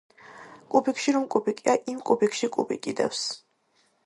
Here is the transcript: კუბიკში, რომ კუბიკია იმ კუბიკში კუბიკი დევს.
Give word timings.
კუბიკში, 0.75 1.13
რომ 1.17 1.27
კუბიკია 1.35 1.75
იმ 1.93 2.01
კუბიკში 2.09 2.51
კუბიკი 2.57 2.97
დევს. 3.03 3.23